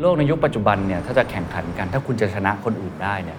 [0.00, 3.38] โลกในยุคปัจจุบันเนี่ยถ้าจะแข่งขันกัน ถ้าคุณจะชนะคนอื่นได้เนี่ย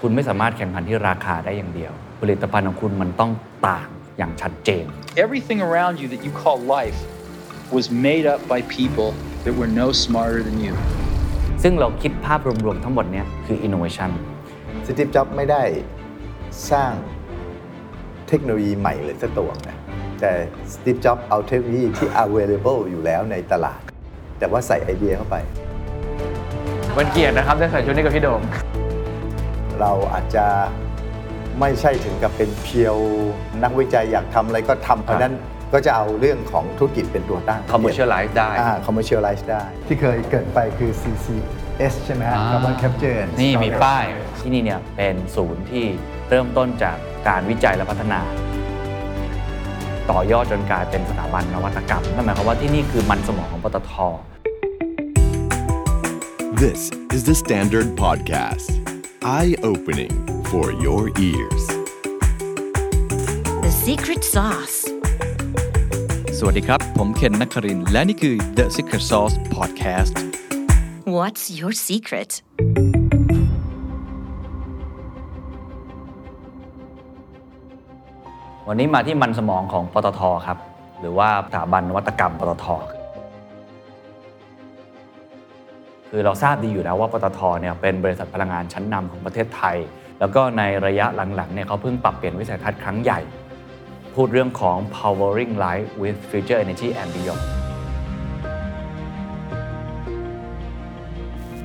[0.00, 3.30] คุณไม่สามารถแข่งขันที่ราคาได้อย่างเดียว ผลิตภัณฑ์ของคุณมันต้อง
[3.68, 3.88] ต่าง
[4.18, 4.84] อย่างชัดเจน
[5.24, 6.98] Everything around you that you call life
[7.76, 9.08] was made up by people
[9.44, 10.74] that were no smarter than you.
[11.62, 14.10] ซึ่งเราคิดภาพรวมๆทั้งหมดเนี้คือ innovation
[14.86, 15.62] สตีฟจ็อบไม่ได้
[16.70, 16.92] สร้าง
[18.28, 19.78] เทคโนโลยีใหม่เลยสักตัวนะ
[20.20, 20.32] แต่
[20.72, 23.80] สตีฟจ็อบเอาเทคโนโลยีที่ available อยู่แล้วในตลาด
[24.38, 25.36] แต่ว่าใส่ไอเดียเข้าไป
[26.98, 28.42] วันเกียรตินะครับได้ใส่ชุดนี้กับพี่โดม
[29.80, 30.46] เราอาจจะ
[31.60, 32.96] ไม่ใช่ถึงกับเป็นเพียว
[33.62, 35.34] นักวิจัยอยากทำอะไรก็ทำเพราะฉะนั้น
[35.72, 44.04] ก็จะเอาเรื่องของธุรกิจเป็นตัวตั้ง commercialize ได้ อ่า commercialize ได้ ที่เคยเกิดไปคือ CCS ใช่ไหมฮะ อ่า carbon capture and นี่มี storage ป้าย
[44.40, 45.84] ที่นี่เนี่ยเป็นศูนย์ที่
[46.28, 46.96] เริ่มต้นจาก
[47.28, 48.20] การวิจัยและพัฒนา
[50.10, 53.92] ต่อยอดจนกลายเป็นสถาบันนวัตกรรมนั่นหมายความว่าที่นี่คือมันสมองของปตท
[56.63, 58.71] This is the Standard Podcast.
[59.21, 60.09] Eye opening
[60.45, 61.63] for your ears.
[63.63, 64.77] The secret sauce.
[66.37, 70.13] สวัสดีครับ ผมเคนนักครินทร์และนี่คือ The Secret Sauce Podcast
[71.17, 72.31] What's your secret?
[78.67, 80.57] วันนี้มาที่มันสมองของปตทครับ
[80.99, 82.65] หรือว่าสถาบันนวัตกรรมปตท
[86.16, 89.76] คือเราทราบดีอยู่แล้วว่าปตทเนี่ยเป็นบริษัทพลังงานชั้นนำของประเทศไทย
[90.20, 93.20] แล้วก็ในระยะหลังๆเนี่ยเขาเพิ่งปรับเปลี่ยนวิสัยทัศน์ครั้งใหญ่
[94.14, 97.42] พูดเรื่องของ powering life with future energy and beyond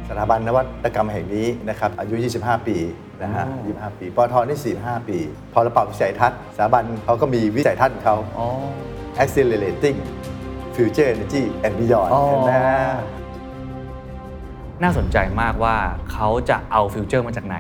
[0.08, 2.78] สถาบันนวัตกรรมแห่งนี้นะครับอายุ 25 ปี
[3.24, 4.36] นะฮะ 25 ปีปตท.
[4.48, 5.18] นี่45 ปี
[5.54, 8.48] พอเราปรับวิสัยทัศน์สถาบันเขาก็มีวิสัยทัศน์ของเขาอ๋อ
[9.22, 9.98] accelerating
[10.76, 13.19] future energy and beyond อ๋อเห็นไหมฮะ
[14.84, 15.76] น่าสนใจมากว่า
[16.12, 17.58] เขาจะเอา future มาจากไหน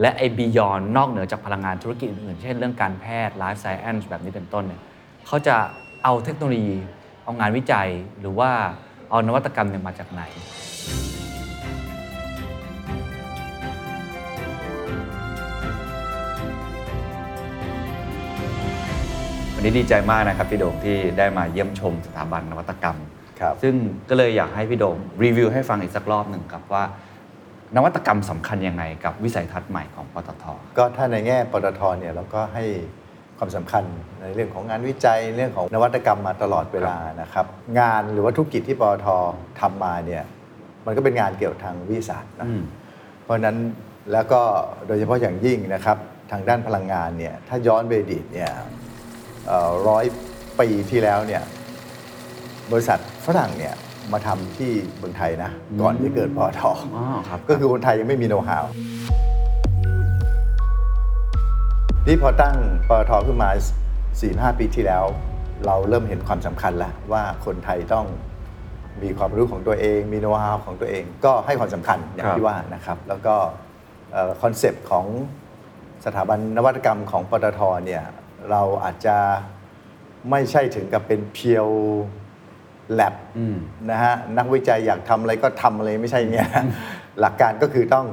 [0.00, 4.80] และไอ้ beyond นอกเหนือจากพลังงานธุรกิจอื่นๆเช่นเรื่องการแพทย์ life science แบบนี้เป็นต้นเนี่ย
[5.26, 5.56] เขาจะ
[6.04, 6.76] เอาเทคโนโลยี
[7.24, 7.88] เอางานวิจัย
[8.20, 8.50] หรือว่า
[9.10, 10.22] เอานวัตกรรมเนี่ยมาจากไหน
[19.54, 22.98] วันนี้ดีใจมากนะครับพี่โด่งที่ได้มาเยี่ยมชมสถาบันนวัตกรรม
[23.40, 23.74] ครับ ซึ่ง
[24.08, 26.84] ก็เลยอยากให้พี่โด่งรีวิวให้ฟังอีกสักรอบหนึ่งครับว่า
[27.76, 30.44] นวัตกรรมสำคัญยังไงกับวิสัยทัศน์ใหม่ของปตท
[30.78, 32.64] ก็ถ้าในแง่ปตทเนี่ยเราก็ให้
[33.38, 33.84] ความสำคัญ
[34.20, 37.46] ในเรื่องของงานวิจัยเรื่องของนวัตกรรมมาตลอดเวลานะครับ
[37.80, 39.06] งานหรือว่าธุรกิจที่ปตท
[39.60, 40.24] ทำมาเนี่ย
[40.86, 42.62] มันก็เป็นงานเกี่ยวกับทางวิทยาศาสตร์นะอืม
[43.22, 43.56] เพราะฉะนั้น
[44.12, 44.40] แล้วก็
[44.86, 45.98] โดยเฉพาะอย่างยิ่งนะครับ
[46.32, 48.50] ทางด้านพลังงานเนี่ยถ้าย้อนไปอดีตเนี่ย
[49.88, 50.04] ร้อย
[50.60, 51.42] ปีที่แล้วเนี่ย
[52.72, 53.74] บริษัทฝรั่งเนี่ย
[54.12, 55.50] มาทำที่เมืองไทยนะ
[55.80, 56.62] ก่อนที่เกิดปตท
[56.96, 58.64] อ๋อครับก็คือคนไทยยังไม่มีโน้ตฮาว
[62.06, 62.56] นี่พอตั้ง
[62.88, 63.50] ปตทขึ้นมา
[64.04, 65.04] 4-5ปีที่แล้ว
[65.66, 68.06] เราเริ่มเห็นความสำคัญแล้วว่าคนไทยต้อง
[69.02, 73.36] มีความรู้ของตัวเอง มีโน้ตฮาวของตัวเอง ก็ให้ความสำคัญอย่างครับที่ว่านะครับ แล้วก็
[74.42, 75.06] concept ของ
[76.04, 77.60] สถาบันนวัตกรรมของปตท.
[77.86, 78.04] เนี่ย
[78.50, 79.16] เราอาจจะ
[80.30, 83.56] ไม่ใช่ถึงกับเป็น pure lab อืม
[83.90, 86.48] นะฮะนักวิจัยอยากทำอะไรก็ทำอะไรไม่ใช่เงี้ย
[87.20, 88.06] หลักการก็คือต้อง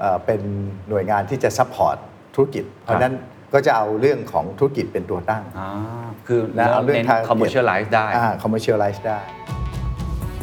[0.00, 0.40] เออเป็น
[0.88, 1.96] หน่วยงานที่จะ support
[2.34, 3.14] ธุรกิจ เพราะฉะนั้น
[3.54, 5.68] ก็จะเอาเรื่องของธุรกิจเป็นตัวตั้งอ่า
[6.26, 9.18] คือนะเอาเรื่องเน้นทาง commercialize ได้อ่า commercialize ได้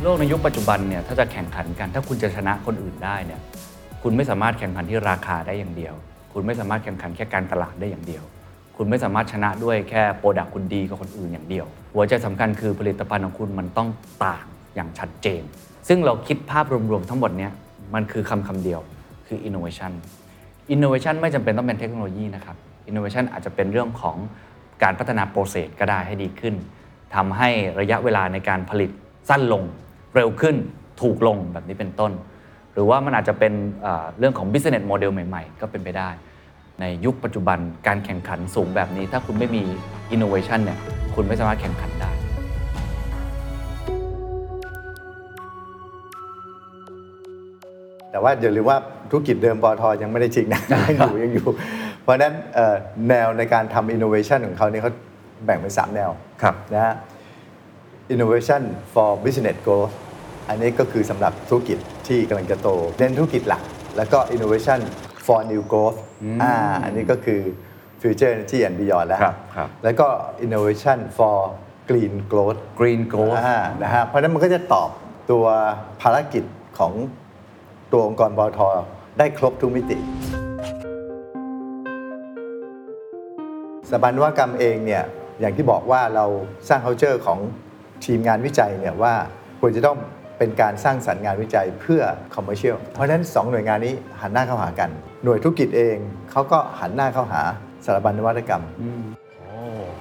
[0.01, 3.41] โลกในยุคปัจจุบันเนี่ยถ้าจะแข่งขันกัน ถ้าคุณจะชนะคนอื่นได้เนี่ย
[4.03, 5.95] คุณไม่สามารถแข่งขันที่ราคาได้อย่างเดียว
[6.34, 8.23] คุณไม่สามารถแข่งขันแค่การตลาดได้อย่างเดียว
[8.78, 13.89] คุณไม่สามารถชนะด้วยแค่ product คุณดีกว่าคนอื่นอย่างเดียว หัวใจสำคัญคือผลิตภัณฑ์ของคุณมันต้อง
[14.25, 14.45] ต่าง
[14.75, 15.44] อย่างชัดเจน
[15.88, 17.51] ซึ่งเราคิดภาพรวมๆทั้งหมดเนี่ย
[17.94, 18.79] มันคือคำคำเดียว
[19.28, 19.91] คือ innovation
[20.73, 22.56] innovation ไม่จำเป็นต้องเป็นเทคโนโลยีนะครับ
[22.89, 24.17] innovation อาจจะเป็นเรื่องของ
[24.84, 26.55] การพัฒนา process ก็ได้ให้ดีขึ้น
[27.16, 28.91] ทำให้ระยะเวลาในการผลิต
[29.29, 29.63] สั้นลง
[30.16, 30.55] เร็วขึ้น
[31.02, 32.11] ถูกลงแบบนี้เป็นต้น
[32.73, 36.09] หรือว่ามันอาจจะเป็นเอ่อเรื่องของ business model ใหม่ ๆ ก็เป็นไปได้
[36.84, 39.64] ในยุคปัจจุบันการแข่งขันสูงแบบนี้ ถ้าคุณไม่มี
[40.16, 40.80] innovation เนี่ย
[41.16, 42.12] คุณไม่สามารถแข่งขันได้
[48.12, 48.78] แต่ว่าอย่าลืมว่า
[49.09, 50.78] ธุรกิจเดิมปตทยังไม่ได้ทิ้งนะ ยั
[51.08, 51.47] งอยู่ยังอยู่
[52.02, 52.76] เพราะฉะนั้นเอ่อ
[53.09, 54.91] แนวในการทำ innovation ของเขาเนี่ยเขา
[55.46, 56.09] แบ่งเป็น 3 แนว
[56.41, 56.94] ครับนะฮะ
[58.14, 58.62] innovation
[58.94, 59.94] for business growth
[60.50, 61.78] อันนี้ก็คือสำหรับธุรกิจ
[62.08, 63.62] ที่กำลังจะโตเน้นธุรกิจหลัก
[63.97, 64.79] แล้วก็ innovation
[65.26, 65.97] for new growth
[66.43, 66.53] อ่า
[66.84, 67.41] อันนี้ก็คือ
[68.02, 70.08] future energy and beyond แล้วครับครับ แล้วก็
[70.46, 71.37] innovation for
[71.90, 74.90] green growth green growth อ่านะฮะเพราะฉะนั้นมันก็จะตอบ
[75.31, 75.46] ตัว
[76.02, 76.43] ภารกิจ
[76.78, 76.93] ของ
[77.91, 78.59] ตัวองค์กรบอท
[79.17, 79.97] ได้ครบทุกมิติ
[83.90, 85.03] สถาบันนวัตกรรมเองเนี่ย
[85.40, 86.26] อย่างที่บอกว่าเรา
[86.67, 87.40] สร้าง culture ของ
[88.05, 89.14] ทีมงานวิจัยเนี่ยว่า
[89.59, 89.97] ควรจะต้อง
[90.37, 92.02] เป็นการสร้างสรรค์งานวิจัยเพื่อ
[92.35, 94.90] commercial เพราะฉะนั้น 2 หน่วยงานนี้หันหน้าเข้าหากัน
[95.23, 95.97] หน่วยธุรกิจเอง
[96.31, 97.41] เขาก็หันหน้าเข้าหา
[97.85, 98.64] สถาบันนวัตกรรม
[99.40, 99.58] โอ้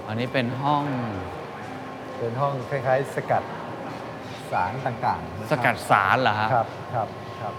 [0.08, 0.84] อันนี้เป็นห้อง
[2.18, 3.42] เป็นห้องคล้ายๆ สกัด
[4.52, 7.08] สารต่างๆสกัดสารเหรอฮะครับครับ
[7.42, 7.54] ครับ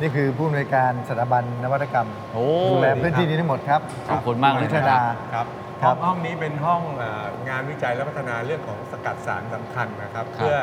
[0.00, 3.80] นี่คือผู้อำนวยการสถาบันนวัตกรรมโอ้ ดูแลพื้นที่นี้ทั้งหมดครับ
[4.10, 5.46] ขอบคุณมากเลยยุทธนะคดารับครับ
[5.82, 10.56] ครัห้อบงห้องนี้เป็นห้องเอ่องานวิจัยและพัฒนาเรื่องของสกัดสารสำคัญนะครับ ครับเพื่อ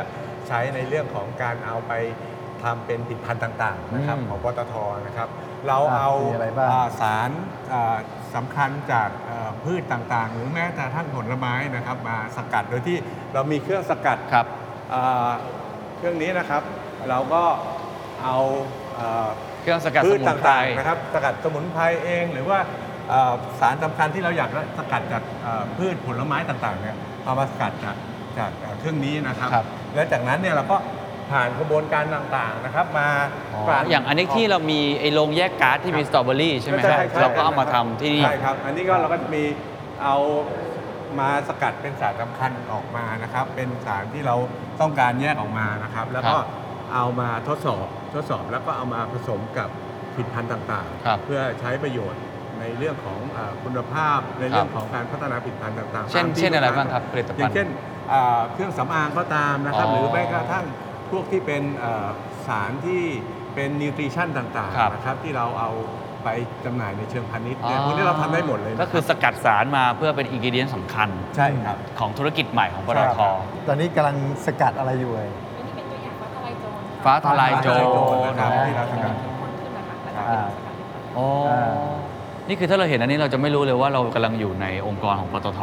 [0.48, 1.94] ใช้ในเรื่องของการเอาไป
[2.64, 4.74] ทำเป็นผลิตภัณฑ์ต่างๆนะครับอืม ของปตท
[5.06, 5.30] นะครับ
[5.68, 7.30] เราอะเอามีอะไรบ้าง อ่าสาร
[7.74, 7.96] อ่า
[8.36, 12.98] สำคัญจากเอ่อพืชต่างๆ หรือแม้แต่ท่านผลไม้นะครับมาสกัดโดยที่
[13.34, 14.46] เรามีเครื่องสกัด ครับ
[14.94, 15.30] อ่า
[15.98, 16.62] เครื่องนี้นะครับ
[17.10, 17.44] เราก็
[18.24, 18.38] เอา
[18.96, 19.28] เอ่อ
[19.62, 22.60] เครื่องสกัดพืสชมุนไพร ต่างๆนะครับสกัดสมุนไพรเองหรือว่า
[23.10, 26.96] เอ่อสารสำคัญที่เราอยากสกัดจากเอ่อพืชผลไม้ต่างๆเนี่ย
[27.26, 27.96] เอามาสกัดจาก
[28.38, 30.78] จากเอ่อเครื่องนี้นะครับ ครับ แล้วจากนั้นเนี่ยเราก็
[31.32, 33.10] ผ่านกระบวนการต่างๆนะครับมา
[33.54, 39.44] อ๋อปั่น อย่างอันนี้ที่เรามีไอ้โรงแยกก๊าซที่มีสตรอเบอรี่ใช่ไหมครับใช่เราก็เอามาทำที่นี่ ใช่ครับ อันนี้ก็เราก็จะมี
[40.04, 40.18] เอา
[41.20, 44.36] มาสกัดเป็นสารสำคัญออกมานะครับ เป็นสารที่เรา
[44.82, 46.46] ต้องการแยกออกมานะครับ แล้วก็ครับ
[46.94, 47.86] เอามาทดสอบ
[48.16, 49.70] ทดสอบแล้วก็เอามาผสมกับ
[50.14, 52.22] ผลิตภัณฑ์ต่างครับๆ เพื่อใช้ประโยชน์
[52.60, 57.68] ในเรื่องของเออคุณภาพในเรื่องของการพัฒนาผลิตภัณฑ์ต่างๆเช่นตามที่เช่นอะไรลูกค้บ้างครับผลิตภัณฑ์อย่างเช่น
[58.10, 60.85] เอ่อเครื่องสำอางก็ตามนะครับ อ๋อหรือแม้กระทั่งพ
[61.18, 62.08] วกที่เป็นเอ่อ
[62.48, 63.02] สารที่
[63.56, 65.72] เป็นนิวทริชั่นต่างครับ ๆนะครับที่เราเอา
[66.24, 66.30] ไป
[66.66, 73.20] จำหน่ายในเชิงพาณิชย์เนี่ยพวกนี้เราทำได้หมดเลยนะก็คือรับสกัดสารมาเพื่อเป็นอินกิเดียนสำคัญใช่ครับ ของธุรกิจใหม่ของปตท
[73.68, 74.16] ตอนนี้กำลัง
[74.46, 75.30] สกัดอะไรอยู่เอ่ย
[77.06, 77.82] ฟ้าทะลายโจร
[78.26, 79.14] นะครับที่เราสกัด
[80.30, 80.46] อ่า
[81.16, 81.74] โอ้ อ่า
[82.50, 85.60] นี่คือถ้าเราเห็นอันนี้เราจะไม่รู้เลยว่าเรากำลังอยู่ในองค์กรของปตท.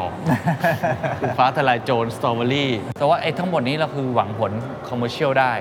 [1.21, 4.53] คือฟ้าทะลายโจรสตรอว์เบอร์รีแต่ว่าไอ้ทั้งหมดนี้เราคือหวังผล
[4.89, 5.53] commercial ได้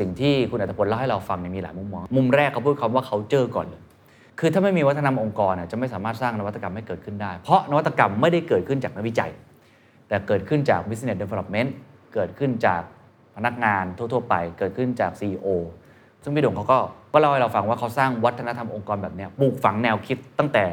[0.00, 3.82] สิ่งที่คุณอัตพลเล่าให้เราฟังเนี่ยมีหลายมุมมอง มุมแรกเขาพูดคำว่าเขาเจอก่อนเลย
[4.40, 9.30] คือถ้าไม่มีวัฒนธรรมองค์กรน่ะจะไม่สามารถสร้างนวัตกรรมให้เกิดขึ้นได้ เพราะนวัตกรรมไม่ได้เกิดขึ้นจากนักวิจัย
[10.08, 11.70] แต่เกิดขึ้นจาก business development
[12.14, 12.82] เกิดขึ้นจาก
[13.36, 15.48] พนักงานทั่ว ๆ ไปเกิดขึ้นจาก CEO
[16.22, 16.78] ซึ่งพี่ดงเขาก็
[17.12, 20.64] ก็เล่าให้เราฟังว่าเขาสร้างวัฒนธรรมองค์กรแบบนี้ปลูกฝังแนวคิดตั้งแต่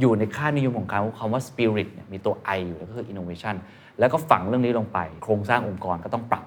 [0.00, 3.54] อยู่ในค่านิยมของเขาคำว่า spirit เนี่ยมีตัว I อยู่แล้วก็คือ innovation
[3.98, 6.44] แล้วก็ฝังเรื่องนี้ลงไป โครงสร้างองค์กรก็ต้องปรับ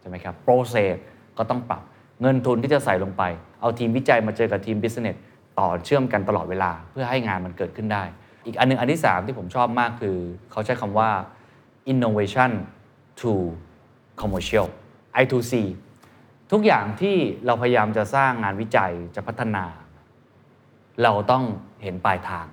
[0.00, 0.94] ใช่ไหมครับ process
[1.38, 1.82] ก็ต้องปรับ
[2.20, 3.22] เงินทุนที่จะใส่ลงไป
[3.60, 5.18] เอาทีมวิจัยมาเจอกับทีม business
[5.58, 8.02] ต่อเชื่อมกันตลอดเวลาเพื่อให้งานมันเกิดขึ้นได้
[8.46, 10.16] อีกอันหนึงอันที่ 3 ที่ผมชอบมากคือ
[10.50, 11.10] เขาใช้คำว่า
[11.92, 12.50] innovation
[13.20, 13.32] to
[14.20, 14.68] commercial
[15.22, 15.54] I2C
[16.52, 17.16] ทุกอย่างที่
[17.46, 19.64] เราพยายามจะสร้างงานวิจัยจะพัฒนา
[21.02, 21.44] เราต้อง
[21.82, 22.46] เห็นปลายทาง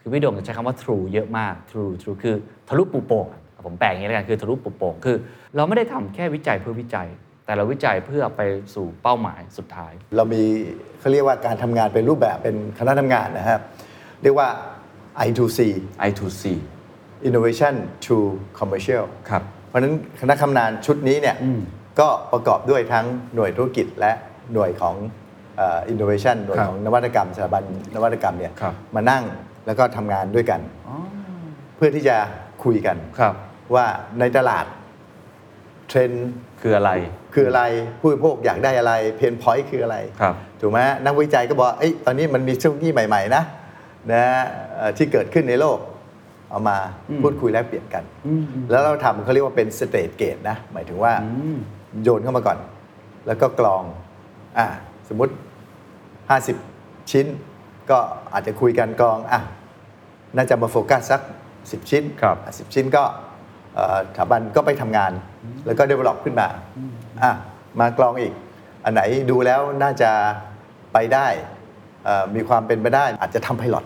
[0.00, 2.34] คือพี่โด่งจะใช้คำว่า true เยอะมาก true true คือ
[2.68, 5.16] ทะลุปูโป่งอะผมแปลอย่างนี้แล้วกันคือทะลุปูโป่งคือ
[5.56, 7.08] เราไม่ได้ทำแค่วิจัยเพื่อวิจัย
[7.44, 8.40] แต่เราวิจัยเพื่อไป
[8.74, 10.42] สู่เป้าหมายสุดท้าย เรามี
[11.00, 13.60] เขาเรียกว่าการทำงานเป็นรูปแบบเป็นคณะทำงานนะครับ
[14.22, 14.48] เรียกว่า
[15.26, 15.60] I2C
[16.08, 16.44] I2C
[17.28, 17.74] Innovation
[18.06, 18.16] to
[18.58, 21.36] Commercial ครับเพราะฉะนั้นคณะทำงานชุดนี้เนี่ย
[22.00, 24.12] ก็ประกอบด้วยทั้งหน่วยธุรกิจและ
[24.54, 24.94] หน่วยของ
[25.56, 27.62] เอ่อ innovation หน่วยครับของนวัตกรรมสถาบัน
[27.94, 29.24] นวัตกรรมเนี่ยครับมานั่ง
[29.66, 30.60] แล้วก็ทำงานด้วยกัน
[31.76, 32.16] เพื่อที่จะ
[32.64, 33.34] คุยกันครับ
[33.74, 33.86] ว่า
[34.20, 34.66] ในตลาด
[35.88, 36.28] เทรนด์
[36.60, 36.90] คืออะไร
[37.34, 37.62] คืออะไร
[38.00, 43.42] ผู้บริโภคอยากได้อะไร pain point คืออะไรครับถูกไหมนักวิจัยก็บอกเอ้ยตอนนี้มันมีเทคโนโลยีใหม่ ๆ นะ
[44.12, 44.24] นะ
[44.76, 45.78] เอ่อที่เกิดขึ้นในโลก
[46.50, 46.76] เอามา
[47.22, 48.04] พูดคุยแลกเปลี่ยนกัน
[48.70, 51.12] แล้วเราทำเขาเรียกว่าเป็น stage-gate นะ หมายถึงว่า
[52.02, 52.58] โยนเข้ามาก่อน
[53.26, 53.82] แล้วก็กรอง
[54.58, 54.66] อะ
[55.08, 55.32] สมมติ
[56.60, 57.26] 50 ชิ้น
[57.90, 57.98] ก็
[58.32, 59.40] อาจจะคุยกันกรองอะ
[60.36, 61.20] น่าจะมาโฟกัสสัก
[61.54, 63.02] 10 ชิ้นครับอะ10ชิ้นก็
[63.74, 65.12] เอ่อสถาบันก็ไปทำงาน
[65.66, 66.48] แล้วก็ develop ขึ้นมา
[67.22, 67.32] อะ
[67.80, 68.32] มากรองอีก
[68.84, 70.10] อันไหนดูแล้วน่าจะ
[70.92, 71.26] ไปได้
[72.04, 73.84] เอ่อมีความเป็นไปได้ อาจจะทำไพลอต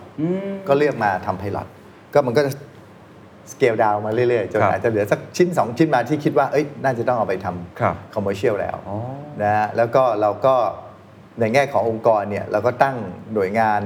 [0.67, 1.67] ก็เลือกมาทำไพลอต
[2.13, 2.51] ก็มันก็จะ
[3.51, 7.47] สเกลดาวมาเรื่อยๆจนครับอาจจะเหลือสักชิ้น 2 ชิ้นมาที่คิดว่าเอ้ยน่าจะต้องเอาไปท
[7.79, 8.97] ครับำคอมเมอร์เชียลแล้วอ๋อ
[9.41, 10.55] นะฮะแล้วก็เราก็
[11.39, 12.95] ในแง่ขององค์กรเนี่ยเราก็ตั้ง
[13.33, 13.81] หน่วยงาน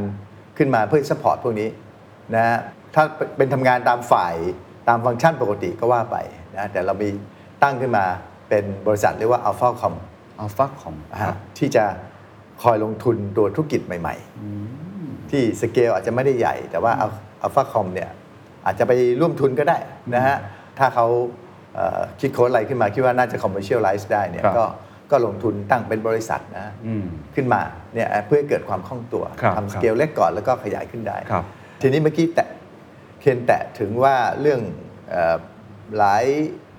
[0.58, 1.70] ขึ้นมาเพื่อสปอร์ตพวกนี้
[2.36, 2.58] นะฮะ
[2.96, 3.03] ถ้า
[3.38, 4.36] เป็นทำงานตามฝ่าย
[4.88, 6.17] ตามฟังก์ชันปกติก็ว่าไป
[6.55, 7.10] นะแต่เรามี
[7.63, 8.05] ตั้งขึ้นมา
[8.50, 9.93] เป็นบริษัทเรียกว่า Alpha Com
[10.39, 11.22] อัลฟักของอ่า
[11.58, 11.86] ที่จะ
[12.63, 14.15] คอยลงทุนตัวธุรกิจใหม่
[14.74, 16.91] ๆ ที่สเกลอาจจะไม่ได้ใหญ่ แต่ว่า
[17.46, 18.10] Alpha Com เนี่ย
[18.65, 19.77] อาจจะไปร่วมทุนก็ได้
[20.15, 20.38] นะฮะ
[20.79, 21.08] ถ้าเขา
[21.75, 24.65] เอ่อคิดค้นอะไรขึ้นมาคิดว่าน่าจะ commercialize ได้เนี่ยครับก็
[25.12, 27.05] ก็ลงทุนตั้งเป็นบริษัทนะอืม
[27.36, 27.62] ขึ้นมา
[27.93, 31.46] เนี่ยเพื่อให้เกิดความคล่องตัวครับทำสเกลเล็กก่อนแล้วก็ขยายขึ้นได้ครับ
[31.82, 32.50] ทีนี้เมื่อกี้แตะ
[33.22, 34.62] เคนแตะถึงว่าเรื่อง
[35.10, 35.38] เออ
[35.98, 36.25] หลาย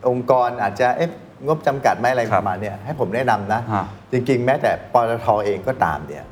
[0.09, 1.11] องค์กรอาจจะเอ๊ะ
[1.47, 6.25] งบจำกัดไหมอะไรครัปบระมาณเนี้ยให้ผมแนะนำนะฮะจริงๆ แม้แต่ปตทเองก็ตามเนี่ย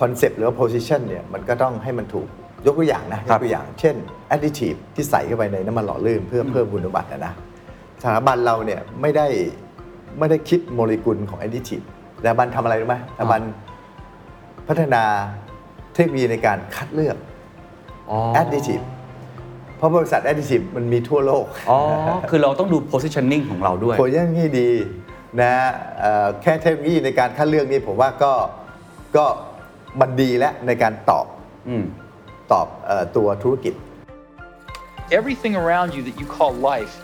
[0.00, 2.28] คอนเซปต์หรือว่า position เนี่ยมันก็ต้องให้มันถูก
[2.66, 3.94] ยกตัวอย่างนะยกตัวอย่างเช่น
[4.34, 7.34] additive ที่ใส่เข้าไปในน้ำมันหล่อลื่นเพื่อเพิ่มคุณสมบัตินะนะ
[8.02, 9.26] สถาบันเราเนี่ยไม่ได้
[10.18, 11.84] ไม่ได้คิดโมเลกุลของ additive
[12.20, 13.40] สถาบันทำอะไรรู้ไหมสถาบัน
[14.68, 15.02] พัฒนา
[15.94, 17.16] เทคโนโลยีในการคัดเลือก
[18.10, 18.84] อ๋อ additive
[19.76, 21.78] เพราะบริษัท additive มันมีทั่วโลก อ๋อ
[22.30, 24.70] คือเราต้องดู positioning ของเราด้วยโคยังนี่ดี
[25.40, 25.52] นะ
[26.00, 28.32] เอ่อแค่เทคโนโลยีในการคัดเลือกนี่ผมว่าก็
[29.16, 29.24] ก็
[30.00, 31.26] มันดีแล้วในการตอบ
[31.68, 31.84] อืม
[32.52, 33.74] ตอบเออตัวธุรกิจ
[35.18, 36.94] Everything around you that you call life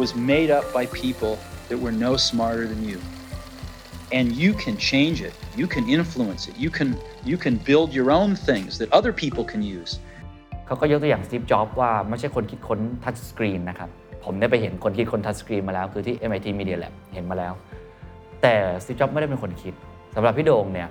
[0.00, 1.34] was made up by people
[1.68, 2.98] that were no smarter than you.
[4.18, 5.34] And you can change it.
[5.60, 6.54] You can influence it.
[6.64, 6.88] You can
[7.30, 9.92] you can build your own things that other people can use.
[10.66, 13.88] เขาก็ยกตัวอย่าง Steve Jobs ว่าไม่ใช่คนคิดค้น touchscreen นะครับ
[14.24, 17.52] ผมได้ไปเห็นคนคิดค้น touchscreen มาแล้วคือที่ MIT Media Lab เห็นมาแล้ว
[18.42, 19.74] แต่ Steve Jobs ไม่ได้เป็นคนคิด
[20.14, 20.88] สำหรับพี่โด่งเนี่ย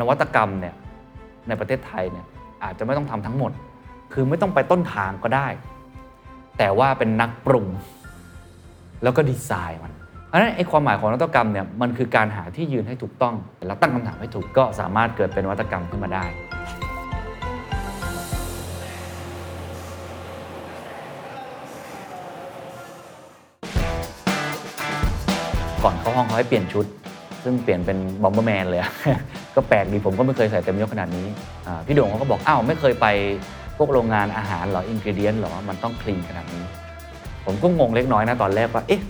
[0.00, 0.74] นวัตกรรมเนี่ย
[1.48, 2.26] ในประเทศไทยเนี่ย
[2.62, 3.52] อาจจะไม่ต้องทำทั้งหมด
[4.12, 5.48] คือไม่ต้องไปต้นทางก็ได้
[6.58, 7.66] แต่ว่าเป็นนักปรุง
[9.02, 9.92] แล้วก็ดีไซน์มัน
[10.28, 13.34] เพราะฉะนั้นไอ้ความหมายของนวัตกรรมเนี่ยมันคือการหาที่ยืนให้ถูกต้อง
[13.66, 16.24] แล้วตั้งคำถามให้ถูกก็สามารถเกิดเป็นนวัตกรรมขึ้นมาได้
[25.82, 26.86] ก่อนเข้าห้องเขาให้เปลี่ยนชุด
[27.44, 28.92] ซึ่งเปลี่ยนเป็นบอมเบอร์แมนเลยอะ
[29.56, 31.26] ก็แปลกดีผมก็ไม่เคยใส่เต็มยศขนาดนี้
[31.66, 33.06] อ่าพี่โด่งเขาก็บอกอ้าวไม่เคยไป
[33.78, 36.64] พวกโรงงานอาหารเหรออินกิเดียนหรอมันต้องคลีนขนาดนี้
[37.44, 39.00] ผมก็งงเล็กน้อยนะตอนแรกว่าเอ๊ะ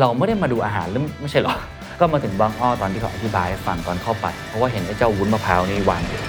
[0.00, 1.54] เราไม่ได้มาดูอาหารหรือไม่ใช่เหรอ
[2.00, 6.20] ก็มาถึงบางอ้อตอนที่เขาอธิบายให้ฟังตอนเข้าไป เพราะว่าเห็นไอ้เจ้าวุ้นมะพร้าวนี่วางอยู่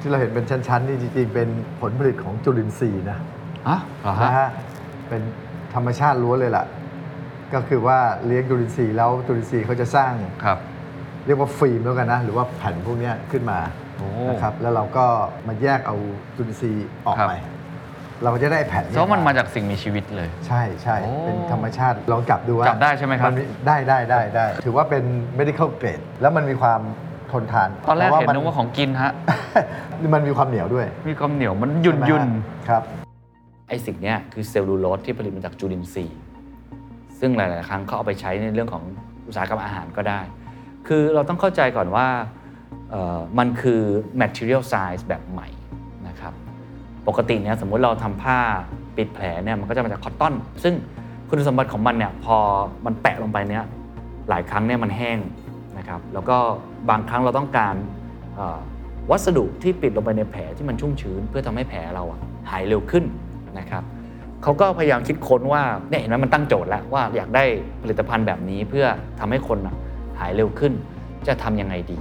[0.00, 1.48] ที่เราเห็นเป็นชั้นๆนี่จริงๆ เป็น
[1.80, 3.18] ผลผลิตของจุลินทรีย์นะ
[3.68, 4.48] ฮะเหรอฮะนะฮะ
[5.08, 5.22] เป็น
[5.76, 6.64] ธรรมชาติล้วนเลยล่ะ
[7.54, 10.12] ก็คือว่าเลี้ยงจุลินทรีย์แล้วจุลินทรีย์เขาจะสร้าง
[10.44, 10.58] ครับ
[11.26, 13.58] เรียกว่าฟิล์มแล้วกันนะ หรือว่าแผ่นพวกเนี้ยขึ้นมา
[13.96, 15.04] โอ้นะครับแล้วเราก็
[15.48, 15.96] มาแยกเอา
[16.36, 17.34] จุลินทรีย์ออกครับไป
[18.22, 25.04] เราก็จะได้แผ่นเพราะมันมาจากสิ่งมีชีวิตเลย ใช่ใช่โอ้เป็นธรรมชาติลองจับดูว่าจับได้ใช่ไหมครับนได้ได้ได้ได้ ถือว่าเป็น
[25.38, 26.80] medical grade แล้วมันมีความ
[27.32, 29.12] ทนทานตอนแรกพะเห็นนึกว่าของกินฮะ
[30.00, 32.82] มันมันมีความเหนียวด้วย มีความเหนียวมันยุ่นยุ่นใช่ไหมฮะครับ
[33.68, 36.18] ไอ้สิ่งนี้คือเซลลูโลสที่ผลิตมาจากจุลินทรีย์
[37.20, 38.84] ซึ่งหลาย ๆ ครั้งเขาเอาไปใช้ในเรื่องของ
[39.26, 40.20] อุตสาหกรรมอาหารก็ได้
[40.86, 42.06] คือเราต้องเข้าใจก่อนว่า
[43.38, 43.82] มันคือ
[44.20, 45.48] material science แบบใหม่
[46.08, 46.32] นะครับ
[47.08, 48.38] ปกติเนี่ยสมมุติเราทำผ้า
[48.96, 50.74] ปิดแผลเนี่ยมันก็จะมาจากคอตตอน ซึ่ง
[51.28, 52.36] คุณสมบัติของมันเนี่ยพอ
[52.86, 53.64] มันแปะลงไปเนี่ย
[54.28, 55.18] หลายครั้งเนี่ยมันแห้ง
[55.78, 56.36] นะครับ แล้วก็
[56.90, 57.74] บางครั้งเราต้องการ
[59.10, 62.04] วัสดุที่ปิดลงไปในแผลที่มันชุ่มชื้น เพื่อทำให้แผลเรา
[62.50, 63.04] หายเร็วขึ้น
[63.58, 63.82] นะครับ
[64.42, 67.44] เขาก็พยายามคิดค้นว่าเนี่ยเห็นไหมมันตั้งโจทย์แล้วว่าอยากได้
[67.82, 68.86] ผลิตภัณฑ์แบบนี้เพื่อ
[69.20, 69.58] ทำให้คน
[70.18, 70.72] หายเร็วขึ้น
[71.26, 71.98] จะทำยังไงดี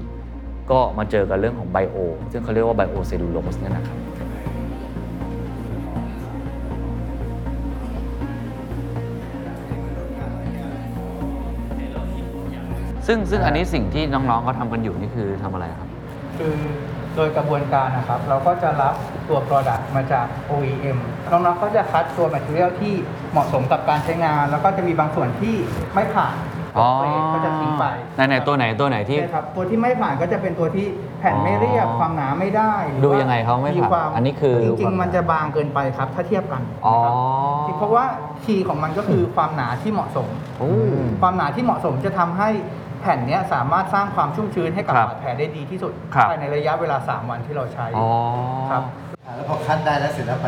[0.72, 1.96] ก็มาเจอกับเรื่องของไบโอ
[2.32, 3.98] ซึ่งเขาเรียกว่าไบโอเซลลูโลสเนี่ยนะครับ
[13.08, 15.90] ซึ่งซึ่งอันนี้สิ่งที่น้องๆเขาทำกันอยู่นี่คือทำอะไรครับ
[16.38, 16.54] คือ
[17.16, 18.96] โดยกระบวนการนะครับ เราก็จะรับ
[19.30, 20.98] ตัว Product มาจาก OEM
[21.32, 22.94] น้องๆก็จะคัดตัว Material ที่
[23.32, 25.56] เหมาะสมกับการใช้งาน แล้วก็จะมีบางส่วนที่
[25.94, 26.36] ไม่ผ่าน
[26.78, 30.86] อ๋อเกรดก็จะทิ้งไปไหนไหนตัวไหนตัวไหนที่ใช่ครับตัวที่ไม่ผ่านก็จะเป็นตัวที่
[31.20, 38.06] แผ่นไม่เรียบอ๋อความหนาไม่ได้หรือดูว่ายังไงเขาไม่ผ่านควอันนี้คือจริงๆมันจะบางเกินไปครับ ถ้าเทียบกันอ๋อนะครับเพราะว่า
[38.44, 40.28] คีย์ของมันก็คือความหนาที่เหมาะสม
[40.60, 40.70] โอ้
[41.22, 42.50] ความหนาที่เหมาะสมจะทำให้
[43.02, 48.10] แผ่นเนี้ยสามารถสร้างความชุ่มชื้นให้กับครับบาดแผลได้ดีที่สุดครับภายในระยะเวลา 3 วันที่เราใช้อ๋อ
[48.72, 48.84] ครับ
[49.34, 50.46] แล้วพอคัดได้แล้วเสร็จแล้วไป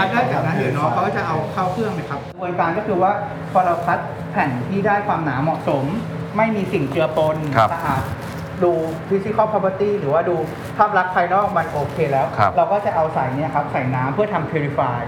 [0.00, 3.12] คัดได้จากนั้นเดี๋ยวน้องเขาก็จะเอาเข้าเครื่องนะครับกระบวนการก็คือว่า
[3.52, 3.98] พอเราคัด
[4.32, 5.84] แผ่นที่ได้ความหนาเหมาะสม
[6.36, 8.02] ไม่มีสิ่งเจือปนครับสะอาด
[8.62, 8.72] ดู
[9.08, 10.36] physical property หรือว่าดู
[10.76, 15.00] ภาพลักษณ์ภายนอกมันโอเคแล้ว ครับเราก็จะเอาใส่เนี่ยครับใส่น้ำเพื่อทำ purify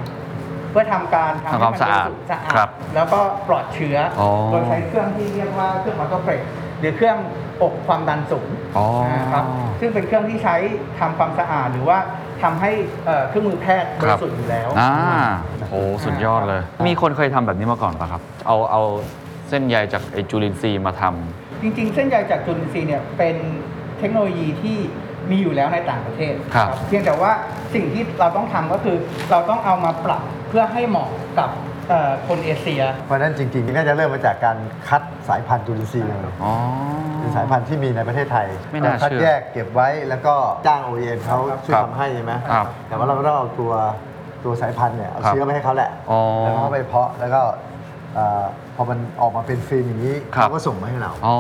[0.71, 6.41] เพื่อทำการทำให้ทำความมันสะอาดบริสุทธิ์สะอาครัดบแล้วก็ปลอดเชื้อออ โดยใช้เครื่องที่เรียกว่าเครื่องออโตเฟรก
[6.81, 7.19] หรือเครื่อง
[7.63, 9.45] อบความดันสูง อ๋ออ่าครับ
[9.81, 10.57] ซึ่งเป็นเครื่องที่ใช้
[10.99, 11.99] ทำความสะอาดหรือว่า
[12.43, 12.71] ทำให้
[13.07, 14.93] เอ่อเครื่องมือแพทย์บริสุทธิ์อยู่แล้วอ่า
[15.71, 18.83] โอ้สุดยอดเลย มีคนเคยทำแบบนี้มาก่อนปะครับ เอาเอา
[19.49, 23.37] เส้นใยจากไอจุลินทรีย์มาทำจริง ๆ เส้นใยจากจุลินทรีย์เนี่ยเป็น
[23.99, 24.77] เทคโนโลยีที่
[25.31, 27.33] มีอยู่แล้วในต่างประเทศครับเพียงแต่ว่า
[27.75, 28.97] สิ่งที่เราต้องทำก็คือ
[29.31, 31.78] เราต้องเอามาปรับเพื่อให้เหมาะกับเอ่อ
[32.29, 34.57] คนเอเชีย เพราะฉะนั้นจริงๆน่าจะเริ่มมาจากการ
[34.89, 36.53] คัดสายพันธุ์จุลินทรีย์เลยอ๋อ
[37.19, 40.35] เป็นสายพันธุ์ที่มีในประเทศไทยไม่น่าเรคัดเชื่อแยกเก็บไว้แล้วก็
[40.67, 43.73] จ้าง OEM เขาช่วยครับทำให้ใช่ไหมครับแต่ว่าเราก็ต้องเอาตัว
[44.45, 47.41] ตัวสายพันธุ์เนี่ยเอาครับเชื้อไปให้เขาแหละอ๋อแล้วก็เอาไปเพาะแล้วก็
[48.15, 48.45] เอ่อ
[48.77, 51.35] พอมันออกมาเป็นฟิล์มอย่างนี้ครับ เขาก็ส่งมาให้เรา อ๋อ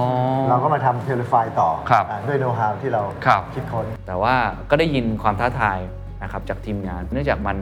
[0.48, 4.34] เราก็มาทำเพลฟายต่อครับอ่าด้วยโน้ตฮาวที่เราครับคิดค้น แต่ว่า
[4.70, 5.78] ก็ได้ยินความท้าทาย
[6.22, 7.56] นะครับจากทีมงาน เนื่องจากมัน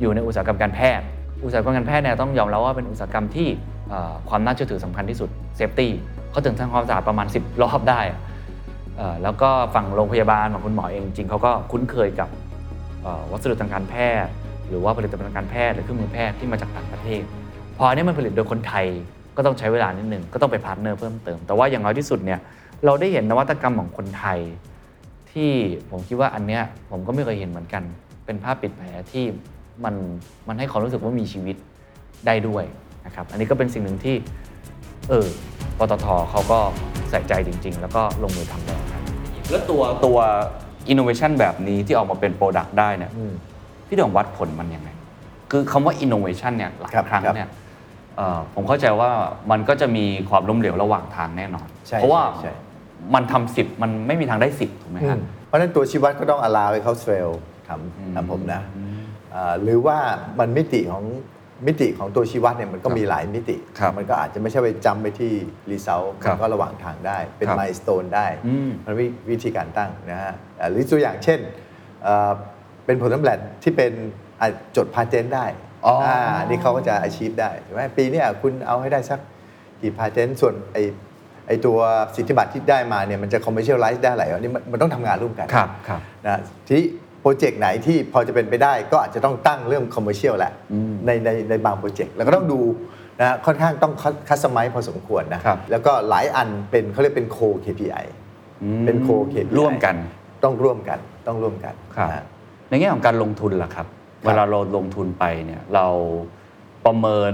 [0.00, 1.06] อยู่ในอุตสาหกรรมการแพทย์
[1.44, 3.48] อุตสาหกรรมการแพทย์เนี่ยต้องยอมรับว่าเป็นอุตสาหกรรมที่
[4.28, 5.92] ความน่าเชื่อถือสำคัญที่สุด safety
[6.30, 8.00] เขาถึงทำความสะอาดประมาณ 10 รอบได้
[9.22, 12.28] แล้วก็ฝั่งโรงพยาบาลฝั่งคุณหมอเองจริงเขาก็คุ้นเคยกับ
[13.30, 13.94] วัสดุทางการแพ
[14.24, 14.30] ทย์
[14.68, 17.22] หรือว่าผลิตภัณฑ์ทางการแพทย์หรือเครื่องมือแพทย์ที่มาจากต่างประเทศ
[17.78, 18.86] พออันนี้มันผลิตโดยคนไทย
[19.36, 22.40] ก็ต้องใช้เวลานิดนึงก็ต้องไป partner เพิ่มเติม แต่ว่าอย่างน้อยที่สุดเนี่ย
[22.84, 24.38] เราได้เห็นนวัตกรรมของคนไทย
[25.32, 25.52] ที่
[25.90, 27.82] ผมคิดว่าอันเนี้ยผมก็ไม่เคยเห็นเหมือนกัน
[28.24, 29.24] เป็นผ้าปิดแผลที่
[29.84, 29.94] มัน
[30.48, 31.56] มันให้ความรู้สึกว่ามีชีวิต
[32.26, 32.64] ได้ด้วย
[33.06, 34.16] นะครับอันนี้ก็เป็นสิ่งหนึ่งที่
[35.08, 35.26] เออ
[35.78, 36.58] ปตทเขาก็
[37.10, 39.02] ใส่ใจจริง ๆ แล้วก็ลงมือทำแล้วครับ
[39.50, 40.18] แล้วตัวตัว
[40.88, 43.32] อินโนเวชันแบบนี้ที่ออกมาเป็น product ได้เนี่ยอืม
[43.86, 44.88] พี่โด่งวัดผลมันยังไง
[45.50, 47.50] คือคำว่าอินโนเวชันเนี่ยหลายครับครั้งครับเนี่ย
[48.16, 49.10] เอ่อผมเข้าใจว่า
[49.50, 52.52] มันก็จะมีความล้มเหลวระหว่างทางแน่นอน ใช่เพราะว่าใช่ใช่
[53.14, 57.30] มันทำสิบมันไม่มีทางได้สิบถูกไหมอืฮะ มเพราะฉะนั้นตัวชี้วัดก็ต้อง allow ให้เขาเฟล
[57.68, 59.01] ทอืมำทำผมนะอ่า
[59.62, 59.98] หรือว่า
[60.38, 61.04] มันมิติของ
[61.66, 65.32] มิติของตัวชี้วัดเนี่ยมันก็ครับมีหลายมิติครับมันก็อาจจะไม่ใช่ไปจำไปที่
[65.70, 71.40] รีเซลครัมับนก็ระหว่างทางได้ เป็นครับมายสเตนได้อืมมันมีวิธีการตั้งนะฮะอ่าหรือตัวอย่างเช่น
[72.02, 72.32] เอ่อ
[72.86, 73.92] เป็นผลสำเร็จที่เป็น
[74.40, 75.46] อะจด patent ได้
[75.84, 79.20] อ๋ออ่านี่เขาก็จะ achieve ได้ใช่ไหมปีเนี้ยคุณเอาให้ได้สัก
[79.80, 80.78] กี่ patent ส่วนไอ
[81.48, 81.78] ไอตัว
[82.16, 86.86] สิทธิบัตรที่ได้มาเนี่ยมันจะ commercialize ได้อะไรอันนี้มันมันต้องทำงานร่วมกันครับครับนะทีนี้
[87.22, 92.60] project ไหนที่พอจะเป็นไปได้ก็อาจจะต้องตั้งเรื่อง commercial แหละอืมในในในบาง project แล้วก็ต้องดู
[93.20, 93.92] นะค่อนข้างต้อง
[94.28, 98.04] customize พอสมควรนะครับแล้วก็หลายอันเป็นเขาเรียกเป็นโค KPI
[98.62, 99.96] อืมเป็นโค KPI ร่วมกัน
[100.44, 102.24] ต้องร่วมกันต้องร่วมกันครับนะฮะ
[102.68, 103.86] ในแง่ของการลงทุนล่ะครับ
[104.22, 105.86] ครับ เวลาเราลงทุนไปเนี่ยเรา
[106.86, 107.32] ประเมิน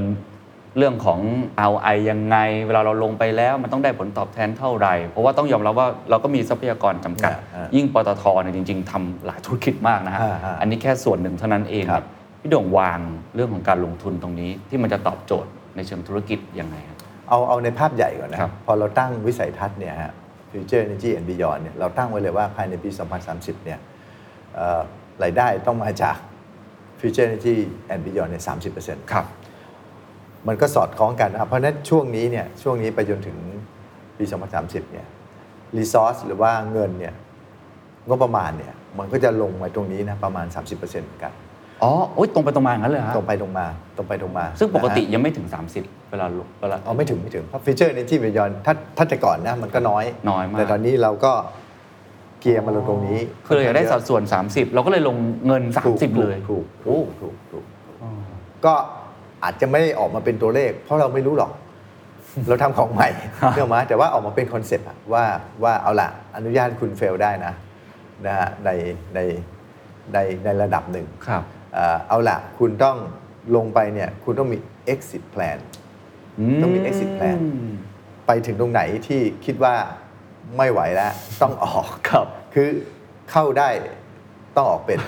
[0.78, 1.20] เรื่องของ
[1.68, 2.36] ROI ยังไง
[2.66, 12.04] เวลาเราลงไปแล้วมันต้องได้ผลตอบแทนเท่าไหร่ เพราะว่าต้องยอมรับว่าเราก็มีทรัพยากรจำกัดอ่ายิ่งปตทเนี่ยจริง ๆทำหลายธุรกิจมากนะฮะอ่าอ่าอันนี้แค่ส่วนหนึ่งเท่านั้นเองครับ
[12.40, 13.00] พี่โด่งวาง
[13.34, 20.12] เรื่องของการลงทุนตรงนี้ที่มันจะตอบโจทย์ในเชิงธุรกิจยังไงครับเอาเอาในภาพใหญ่ก่อนนะครับพอเราตั้งวิสัยทัศน์เนี่ยฮะ
[20.50, 22.90] Future Energy and Beyond เนี่ยเราตั้งไว้เลยว่าภายในปี
[23.28, 23.78] 2030 เนี่ย
[24.54, 24.80] เอ่อ
[25.22, 26.16] รายได้ต้องมาจาก
[27.00, 27.56] Future Energy
[27.92, 28.42] and Beyond เนี่ย
[28.76, 29.26] 30%ครับ
[30.46, 33.36] มันก็สอดคล้องกันนะครับเพราะฉะนั้นช่วงนี้เนี่ยช่วงนี้ไปจนถึง
[34.18, 34.24] ปี
[34.58, 35.06] 2030 เนี่ย
[35.76, 37.14] รีซอสหรือว่าเงินเนี่ย
[38.08, 41.32] งบประมาณเนี่ยมันก็จะลงมาตรงนี้นะประมาณ 30%เหมือนกัน
[41.82, 45.46] อ๋อโอ๊ยตรงไปตรงมาอย่างนั้นเลยฮะตรงไปตรงมาตรงไปตรงมา ซึ่งปกตินะฮะยังไม่ถึง
[45.78, 51.32] 30 เวลาลงเวลาอ๋อไม่ถึงไม่ถึงเพราะ future energy and beyond ถ้าถ้าแต่ก่อนนะมันก็น้อยน้อยมากแต่ตอนนี้เราก็
[52.40, 58.02] เกียร์มาลงตรงนี้คือเราอยากได้สัดส่วน 30 เราก็เลยลงเงินถูก30 เลยถูกถูกถูกถูกถูก
[58.64, 58.74] ก็
[59.44, 61.52] อาจจะไม่ได้ออกมาเป็นตัวเลข เพราะเราไม่รู้หรอก
[62.48, 63.08] เราทำของใหม่
[63.54, 65.24] เนื่องมาแต่ว่าออกมาเป็น concept อะว่า
[65.62, 67.52] ว่าเอาละอนุญาตให้คุณ fail ได้นะ
[68.26, 68.70] นะฮะใน
[69.14, 69.18] ใน
[70.12, 71.42] ในในระดับหนึ่งครับ
[71.74, 72.96] เอ่อเอาละคุณต้อง
[73.56, 74.58] ลงไปเนี่ยคุณต้องมี
[74.92, 75.58] exit plan
[76.62, 77.38] ต้องมี exit plan
[78.26, 79.74] ไปถึงตรงไหนที่คิดว่า
[80.56, 82.68] ไม่ไหวแล้ว ต้องออกครับ คือ
[83.30, 83.68] เข้าได้
[84.56, 84.98] ต้องออกเป็น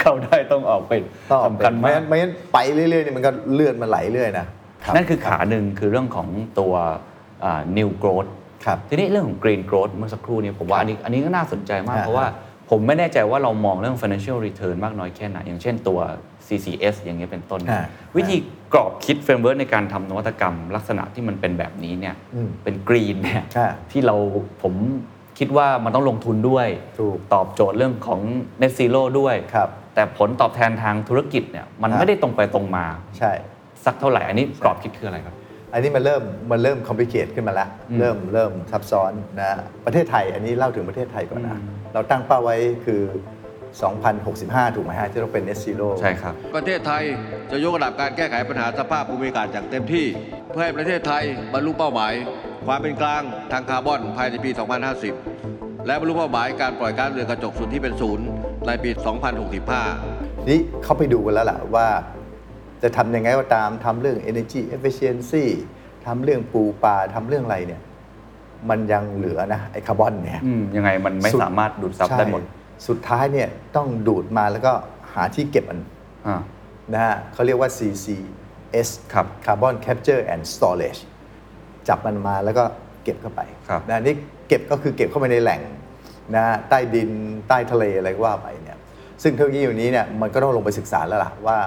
[0.00, 4.46] เข้าได้ต้องออกเป็นต้องออกเป็สำคัญนไม่มากงั้นไม่งั้นไปเรื่อยๆเนี่ยมันก็เลื่อนมันไหลเรื่อยนะ
[4.94, 6.28] นั่นคือขาหนึ่งคือเรื่องของ
[6.60, 6.72] ตัว
[7.44, 8.30] อ่า new growth
[8.64, 12.26] ครับ ทีนี้เรื่องของ green growth เมื่อสักครู่นี้ผมว่าครับอันนี้อันนี้ก็น่าสนใจมาก อ่า เพราะว่า
[12.70, 15.98] ผมไม่แน่ใจว่าเรามองเรื่อง financial return มากน้อยแค่ไหน อย่างเช่นตัว
[16.46, 17.84] CCS อย่างเงี้ยเป็นต้น อ่า
[18.16, 18.36] วิธี
[18.72, 24.16] กรอบคิด framework ในการทำนวัตกรรมลักษณะที่มันเป็นแบบนี้เนี่ยอืมเป็น green เนี่ย อ่า ที่เรา
[24.62, 24.74] ผม
[25.38, 26.66] คิดว่ามันต้องลงทุนด้วย
[27.00, 28.20] ถูก ตอบโจทย์เรื่องของ
[28.60, 32.86] net zero ด้วย ครับ แต่ผลตอบแทนทางธุรกิจเนี่ยมันครับไม่ได้ตรงไปตรงมา
[33.18, 33.32] ใช่
[33.84, 35.34] สักเท่าไหร่ อันนี้กรอบคิดคืออะไรครับ
[35.72, 39.50] อันนี้มันเริ่มมันเริ่มคอมพลิเคทขึ้นมาแล้วอืมเริ่มเริ่มซับซ้อนนะ
[39.86, 43.02] ประเทศไทยอันนี้เล่าถึงประเทศไทยก่อนนะอืมเราตั้งเป้าไว้คือ
[43.88, 47.02] 2065 ถูกไหมฮะที่ต้องเป็น net zero ใช่ครับ ประเทศไทย
[47.50, 50.06] จะยกระดับการแก้ไขปัญหาสภาพภูมิอากาศอย่างเต็มที่
[50.50, 52.12] เพื่อให้ประเทศไทยบรรลุเป้าหมาย
[52.66, 53.22] ความเป็นกลาง
[53.52, 54.50] ทางคาร์บอนภายในปี
[55.14, 58.26] 2050 และบรรลุเป้าหมายการปล่อยก๊าซเรือนกระจกสุดที่เป็นศูนย์
[58.66, 58.90] ในปี
[59.68, 61.86] 2065 นี่เขาไปดูกันแล้วล่ะว่า
[62.82, 65.44] จะทำยังไงก็ตามทำเรื่อง energy efficiency
[66.06, 67.80] ทำเรื่องปูปลาทำเรื่องอะไรเนี่ย
[68.70, 74.72] มันยังเหลือนะไอ้คาร์บอนเนี่ยอืมยังไงมันไม่สุดสามารถดูดซับได้หมดใช่สุดท้ายเนี่ยต้องดูดมาแล้วก็
[75.12, 75.80] หาที่เก็บมัน
[76.26, 76.40] อ่า
[76.92, 81.00] นะฮะเขาเรียกว่า CCS ครับ Carbon Capture and Storage
[81.88, 82.64] จับมันมาแล้วก็
[83.04, 84.14] เก็บเข้าไปครับ นะนี่
[84.48, 85.60] เก็บก็คือเก็บเข้าไปในแหล่ง
[86.34, 87.10] นะฮะใต้ดิน
[87.48, 88.78] ใต้ทะเลอะไรก็ว่าไปเนี่ย
[89.22, 91.58] ซึ่งเทคโนโลยีอยู่นี้เนี่ยมันก็ต้องลงไปศึกษาแล้วล่ะว่า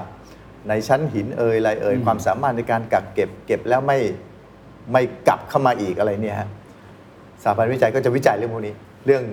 [0.67, 3.99] ในชั้นหินเอ่ยอะไรเอ่ยความสามารถในการกักเก็บเก็บแล้วไม่
[4.91, 6.47] ไม่กลับเข้ามาอีกอะไรเนี่ยฮะ
[7.43, 8.75] สถาบันวิจัยก็จะวิจัยเรื่องพวกนี้
[9.05, 9.23] เรื่อง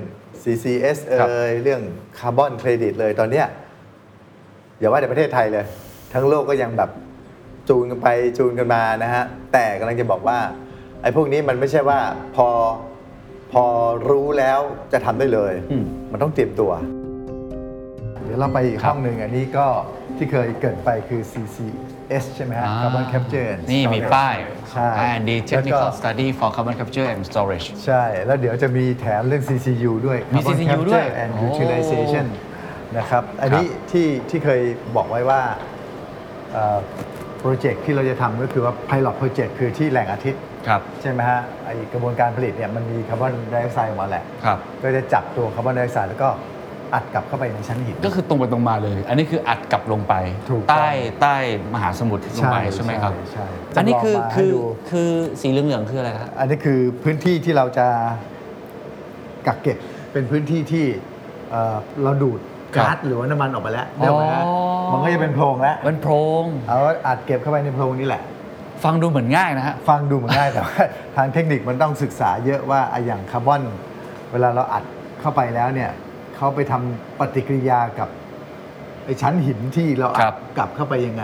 [0.43, 1.19] CCS เอ่
[1.51, 1.83] ยเรื่อง
[2.19, 3.47] คาร์บอนเครดิตเลยตอนเนี้ย
[4.79, 5.65] อย่าว่าแต่ประเทศไทยเลย
[6.13, 6.91] ทั้งโลกก็ยังแบบ
[7.69, 10.39] จูนกันไปจูนกันมานะฮะแต่กำลังจะบอกว่า
[11.05, 12.01] ไอ้พวกนี้มันไม่ใช่ว่า
[12.37, 12.49] พอ
[13.53, 13.65] พอ
[14.11, 14.61] รู้แล้ว
[14.93, 16.73] จะทำได้เลย อืม มันต้องเตรียมตัว
[18.25, 19.67] เดี๋ยวเราไปอีกห้องหนึ่งอันนี้ก็
[20.17, 24.35] ที่เคยเกริดไปคือ CCS ใช่ไหมฮะ Carbon Capture and นี่มี Storage ป้าย
[24.73, 30.19] ใช่ and the แล้วก็ technical study for carbon capture and storage ใช่ แล้วเดี๋ยวจะมีแถมเรื่อง CCU ด้วย
[30.33, 32.27] มี Carbon CCU ด้วย Capture and โอ้ Utilization
[32.99, 34.61] นะครับ อันนี้ที่ที่เคย
[34.97, 35.41] บอกไว้ว่า
[37.39, 46.29] โปรเจกต์ที่เราจะทำก็คือว่า Pilot Project คือที่แหล่งอาทิตย์ ครับ ใช่ไหมฮะไอกระบวนการผลิตเนี่ยมันมีคาร์บอนไดออกไซด์ออกมาแหละ ครับ ก็จะจับตัวคาร์บอนไดออกไซด์แล้วก็
[46.95, 50.15] อัดกลับเข้าไปในชั้นหิน ก็คือตรงไปตรงมาเลย อันนี้คืออัดกลับลงไป
[50.51, 50.89] ถูกต้อง ใต้
[51.21, 51.37] ใต้
[51.75, 53.47] มหาสมุทรลงไปใช่ไหมครับ ใช่
[53.77, 57.87] อันนี้คือจำลงมาให้คือดูคือสีเหลืองๆคืออะไรครับ อันนี้คือพื้นที่ที่เราจะ
[59.47, 59.79] กักเก็บ
[60.13, 60.85] เป็นพื้นที่ที่
[61.51, 62.41] เอ่อเราดูด
[62.75, 64.55] ครับก๊าซหรือว่าน้ำมันออกไปแล้วได้ไหมฮะอ๋อ
[64.93, 68.23] มันก็จะเป็นโพรงแล้วเป็นโพรง เอาอัดเก็บเข้าไปในโพรงนี่แหละ
[68.85, 70.83] ฟังดูเหมือนง่ายนะฮะ ฟังดูเหมือนง่ายแต่ว่า
[71.17, 73.63] ทางเทคนิคมันต้องศึกษาเยอะว่าไอ้อย่างคาร์บอน
[74.33, 74.85] เวลาเราอัด
[75.21, 75.91] เข้าไปแล้วเนี่ย
[76.37, 78.09] เขาไปทำปฏิกิริยากับ
[79.05, 81.23] ไอ้ชั้นหินที่เราอัครัดบกลับเข้าไปยังไง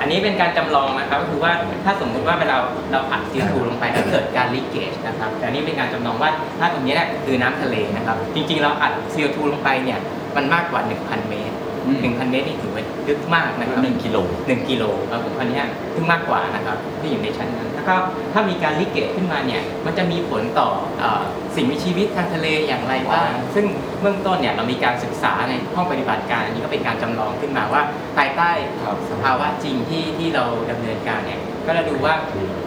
[0.00, 1.52] อันนี้เป็นการจำลองนะครับก็คือว่า
[1.84, 2.56] ถ้าสมมุติว่าเวลา
[2.92, 9.98] เราอัด CO2 ลงไปแล้วเกิดการลีกเกจนะครับแต่อันนี้เป็นการจำลองว่าถ้าตรงนี้เนี่ยคือน้ำทะเลนะครับ จริงๆ เราอัด CO2 ลงไปเนี่ย
[10.36, 11.54] มันมากกว่า 1,000 เมตร
[11.86, 15.64] อืม1,000เมตรนี่ถือว่าลึกมากนะครับหนึ่งกิโล1กิโลครับผมอันเนี้ย
[15.94, 17.94] ซึ่งมากกว่านะครับที่อยู่ในชั้นนั้นแล้วก็
[18.32, 20.68] ถ้ามีการ leakage ขึ้นมาเนี่ยมันจะมีผลต่อ
[21.00, 21.22] เอ่อ
[21.56, 23.66] สิ่งมีชีวิตทางทะเลอย่างไรบ้าง ซึ่ง
[24.00, 27.82] เบื้องต้นเนี่ยเรามีการศึกษาในห้องปฏิบัติการ อันนี้ก็เป็นการจำลองขึ้นมาว่า
[28.16, 28.50] ภายใต้
[28.84, 32.14] ครับสภาวะจริงที่ที่เราดำเนินการเนี่ยก็จะดูว่า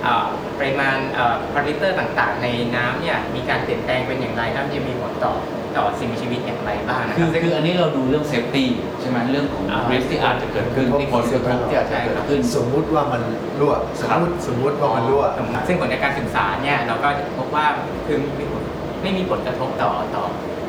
[0.03, 0.27] เอ่อ
[0.59, 0.97] ปริมาณ
[1.53, 5.33] พารามิเตอร์ต่างๆ ในน้ำเนี่ยมีการเปลี่ยนแปลงเป็นอย่างไรแล้วมันจะมีผลต่อ
[5.77, 8.69] ต่อสิ่งมีชีวิตอย่างไรบ้างนะคืรัอบซึ่งคืออันนี้เราดูเรื่อง safety
[9.01, 13.21] ใช่ไหมเรื่องของอ่า risk ที่อาจจะเกิดขึ้นที่ผลกระทบที่อาจจะเกิดขึ้น สมมุติว่ามัน
[13.59, 15.23] รั่วสมมุติสมมุติว่ามันรั่ว
[15.67, 17.65] ซึ่งผลจากการศึกษาเนี่ยเราก็พบว่า
[18.07, 18.63] คือไม่ผล
[19.03, 20.25] ไม่มีผลกระทบต่อต่อ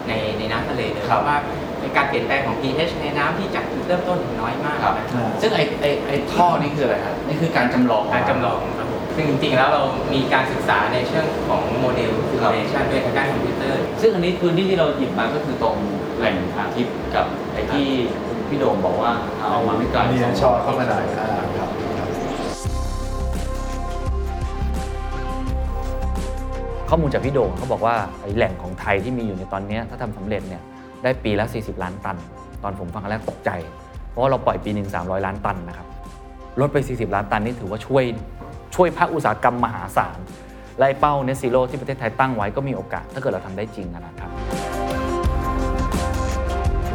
[0.08, 1.38] ในในน้ำทะเลเลยครับเพราะว่า
[1.80, 5.06] เป็นการเปลี่ยนแปลงของ pH ในน้ำที่จากจุดเริ่มต้นถึงน้อยมากครับนะ
[5.42, 9.82] ซึ่งไอไอไอท่อนี่คืออะไรครับนี่คือการจำลองการจำลองครับผมซึ่งจริงๆแล้วเรา
[10.14, 12.10] มีการศึกษาในเชิงของโมเดล
[12.42, 15.76] ครับ simulation ด้วยทางด้านคอมพิวเตอร์ ซึ่งอันนี้พื้นที่ที่เราหยิบมาก็คือตรง
[16.18, 17.86] แหล่งอาทิตย์กับไอที่
[18.48, 21.68] พี่โดมบอกว่าเอามาไม่ไกลมีสงชอเข้ามาหน่อยอ่าครับ
[26.96, 30.62] ข้อมูลจากพี่โด่งเขาบอกว่าไอ้แหล่งของไทยที่มีอยู่ในตอนเนี้ยถ้าทำสำเร็จเนี่ย
[31.02, 32.16] ได้ปีละ 40 ล้านตัน
[32.62, 33.50] ตอนผมฟังครั้งแรกตกใจ
[34.11, 35.87] เพราะว่าเราปล่อยปีหนึ่ง300 ล้านตันนะครับ
[36.61, 38.04] ลดไป 40 ล้านตันนี่ถือว่าช่วย
[38.74, 40.18] ช่วยภาคอุตสาหกรรมมหาศาล
[40.78, 44.30] และไอ้เป้าเนซิโ o ที่ประเทศไทยตั้งไว้ก็มีโอกาส ถ้าเกิดเราทำได้จริงนะครับ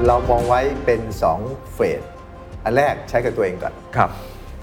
[0.06, 1.02] เรามองไว้เป็น
[1.38, 2.02] 2 เฟส
[2.64, 4.10] อันแรกใช้กับตัวเองก่อนครับ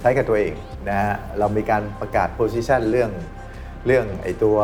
[0.01, 0.53] ใช้กับตัวเอง
[0.89, 3.11] นะฮะเรามีการประกาศ position เรื่อง
[3.87, 4.57] เรื่องไอตัว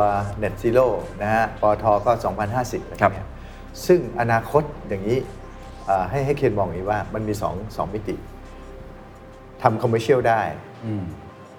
[0.42, 0.86] net zero
[1.22, 2.12] นะฮะปอทก็
[2.50, 3.28] 2050อะไรครับเนี่ย
[3.86, 5.18] ซึ่งอนาคตอย่างนี้
[5.86, 8.16] เอ่อให้ให้เคนมองอย่างนี้ว่ามันมี2งมิติ
[9.62, 10.42] ทำ commercial ได้
[10.86, 11.04] อืม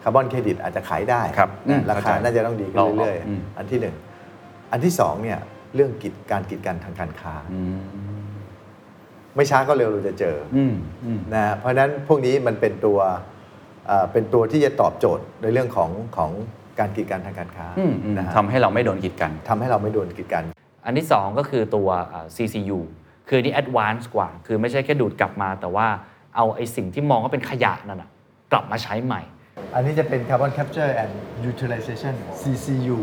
[0.03, 3.95] คาร์บอนเครดิตอาจจะขายได้ครับอืมนะราคาเข้าใจน่าจะต้องดีขึ้นเราเรื่อยอืมๆอันที่หนึ่ง
[4.71, 5.39] อันที่สองเนี่ย
[5.75, 7.81] เรื่องกิจการกิจการทางการค้าอืม
[9.35, 10.73] ไม่ช้าก็เร็วเราจะเจอออืม
[11.05, 12.99] อืมนะฮะเพราะฉะนั้นพวกนี้มันเป็นตัว
[13.87, 16.31] เอ่อเป็นตัวที่จะตอบโจทย์ในเรื่องของของ
[16.79, 20.43] การกีดกันทางการค้าอืมอืมนะฮะทำให้เราไม่โดนกีดกันทำให้เราไม่โดนกีดกัน
[20.85, 22.79] อันที่ 2 ก็คือตัวอ่า CCU
[23.27, 25.87] คืออนนี่ advanced กว่า คือไม่ใช่แค่ดูดกลับมา แต่ว่า
[26.35, 28.09] เอาไอ้สิ่งที่มองว่าเป็นขยะนั่นนะ
[28.51, 29.21] กลับมาใช้ใหม่
[29.75, 31.11] อันนี้จะเป็น Carbon Capture and
[31.51, 32.97] Utilization CCU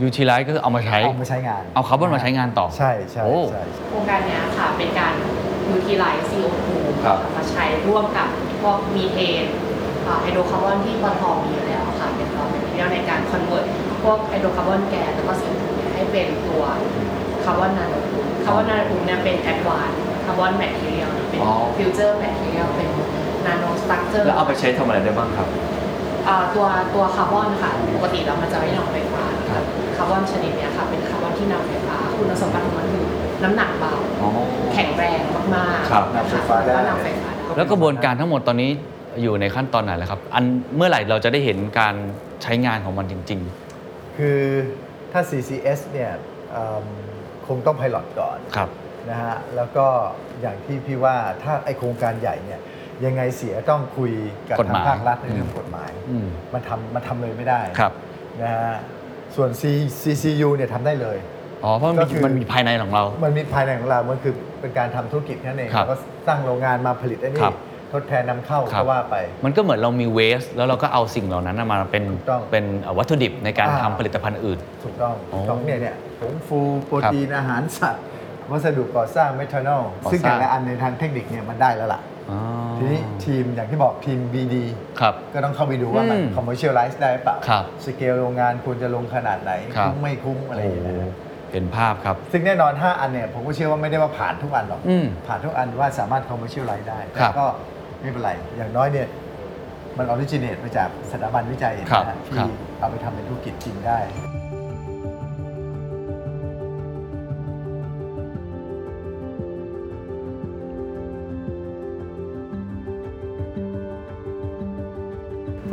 [0.00, 5.14] utilize ก็คือเอามาใช้ เอามาใช้งาน เอาคาร์บอนมาใช้งานต่อ ใช่ใช่โอ้ใช่โครงการเนี้ยค่ะเป็นการ
[5.68, 6.68] ยูทิไลซ์ CO2
[7.04, 8.28] ครับมาใช้ร่วมกับ
[8.62, 9.44] พวกมีเทน
[10.22, 11.71] ไฮโดรคาร์บอนที่ปตทมีอยู่แล้วค่ะเป็น
[12.82, 13.66] เราเป็นเรื่องในการ convert
[14.02, 16.64] พวกไฮโดรคาร์บอนแก๊สแล้วก็ CO2 เนี่ยให้เป็นตัว
[17.44, 19.90] carbon nanotube carbon nanotube เนี่ยเป็น advanced
[20.24, 22.90] carbon material เป็นอ๋อ future material เป็น
[23.46, 25.48] nanostructure แล้วเอาไปใช้ทำอะไรได้บ้างครับ
[26.26, 29.24] เอ่อตัวตัวคาร์บอนค่ะปกติแล้วมันจะไม่นำไฟฟ้า
[29.96, 33.04] คาร์บอนชนิดเนี้ยค่ะเป็นคาร์บอนที่นำไฟฟ้าคุณสมบัติของมันคือ
[33.42, 34.30] น้ำหนักเบา อ๋อ
[34.74, 35.20] แข็งแรง
[35.54, 38.70] มากๆครับนะคะแล้วก็นำไฟฟ้าได้ แล้วกระบวนการทั้งหมดตอนนี้
[39.22, 40.44] อยู่ในขั้นตอนไหนแล้วครับ อัน
[40.76, 41.94] เมื่อไหร่เราจะได้เห็นการ
[42.42, 43.40] ใช้งานของมันจริง
[44.18, 44.40] คือ
[45.12, 46.12] ถ้า CCS เนี่ย
[46.50, 46.84] เอิ่ม
[47.46, 48.68] คงต้อง pilot ก่อนครับ
[49.10, 49.86] นะฮะแล้วก็
[50.40, 52.60] อย่างที่พี่ว่าถ้าไอโครงการใหญ่เนี่ย
[53.04, 54.12] ยังไงเสียต้องคุย
[54.50, 57.92] กับกฎหายทามงภาครัฐในเรื่องกฎหมายอืมมันทำมันทำเลยไม่ได้ครับ
[58.42, 58.76] นะฮะ
[59.36, 59.62] ส่วน C
[60.02, 61.18] CCU เนี่ยทำได้เลย
[61.64, 65.96] อ๋อเพราะมันก็มีคือมันมีภายในของเรา มันมีภายในของเรา มันคือเป็นการทำธุรกิจนั่นเองครับแล้วก็
[66.26, 67.54] สร้างโรงงานมาผลิตไอ้คนี่รับ
[67.92, 72.64] ทดแทนนำเข้าครัก็บ ว่าไป มันก็เหมือนเรามีเวสแล้วเราก็เอาสิ่งเหล่านั้นมาเป็นถูกต้องเป็น
[72.98, 78.04] วัตถุดิบในการอ่า ทำผลิตภัณฑ์อื่น ถูกต้องอ๋อถูกต้องเนี่ยเนี่ยผงฟูโปรตีนอาหารสัตว์
[78.50, 82.00] วัสดุก่อสร้างเมทานอลก่อสร้าง ซึ่งแต่ละอันในทางเทคนิคเนี่ยมันได้แล้วล่ะ
[82.30, 82.40] อ๋อ
[82.78, 84.56] ทีนี้ทีมอย่างที่บอกทีม BD
[85.00, 91.14] ครับ ก็ต้องเข้าไปดูว่ามัน อืม commercialize ได้เปล่าครับสเกลโรงงานควรจะลงขนาดไหนครับ คุ้มไม่คุ้มอะไรอย่างเงี้ยนะ
[91.52, 97.46] เห็นภาพครับ ซึ่งแน่นอน 5 อันเนี่ย ผมก็เชื่อว่าไม่ได้ว่าผ่านทุกอันหรอก อืมผ่านทุกอันว่าสามารถ commercialize ได้ครัแต่บก็
[98.02, 99.08] ไม่เป็นไร อย่างน้อยเนี่ย
[99.98, 103.98] มัน originate มาจากสถาบันวิจัยครับนะฮะครัที่บ เอาไปทำเป็นธุรกิจจริงได้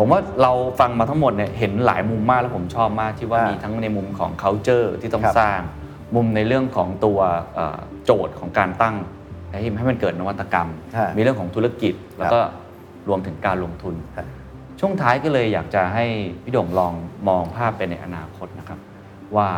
[0.01, 5.59] ผมว่าเราฟังมาทั้งหมดเนี่ยเห็นหลายมุมมากแล้วผมชอบมากที่ว่าอ่ามีมีทั้งในมุมของ culture ที่ต้องครับสร้าง
[6.15, 7.19] มุมในเรื่องของตัว
[7.55, 8.95] เอ่อโจทย์ของการตั้ง
[9.51, 12.39] ให้ให้มันเกิดนวัตกรรม ฮะมีเรื่องของธุรกิจ แล้วก็
[13.09, 13.95] รวมถึงการลงทุน
[14.79, 16.05] ช่วงท้ายก็เลยอยากจะให้
[16.43, 16.93] พี่โด่งลอง
[17.27, 18.79] มองภาพไปในอนาคตนะครับ
[19.35, 19.49] ว่า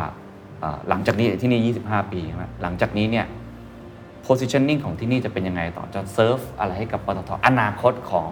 [0.59, 3.25] เอ่อหลังจากนี้ที่นี่ 25 ปีใช่ไหมหลังจากนี้เนี่ย
[4.27, 8.29] positioning ของที่นี่จะเป็นยังไงต่อจะเซิร์ฟอะไรให้กับปตทอนาคตของ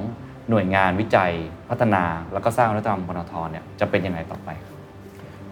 [0.49, 1.31] หน่วยงานวิจัย
[1.69, 4.49] พัฒนา แล้วก็สร้างนวัตกรรมปตทเนี่ยจะเป็นยังไงต่อไป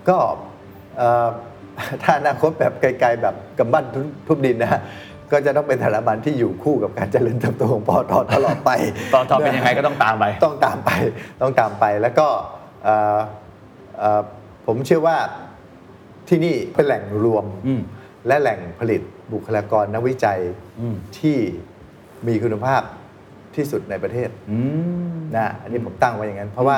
[0.07, 0.17] ก็
[0.97, 1.27] เอ่อ
[2.03, 4.81] ถ้าอนาคตแบบไกลๆแบบกำบั้นทุบทุบดินนะฮะ
[5.31, 8.71] ก็จะต้องเป็นสถาบันที่อยู่คู่กับการเจริญเติบโตของปอทตลอดไป
[9.13, 10.89] ปตทเป็นยังไงก็ต้องตามไป ต้องตามไป
[11.41, 12.27] ต้องตามไปแล้วก็
[12.83, 13.19] เอ่อ
[13.99, 14.21] เอ่อ
[14.65, 15.17] ผมเชื่อว่า
[16.29, 17.81] ที่นี่เป็นแหล่งรวมอืม
[18.27, 19.01] และแหล่งผลิต
[19.33, 20.39] บุคลากรนักวิจัย
[20.79, 21.37] อืมที่
[22.27, 22.81] มีคุณภาพ
[23.55, 24.57] ที่สุดในประเทศอื
[25.11, 26.77] มนะอันนี้ผมตั้งไว้อย่างนั้น เพราะว่า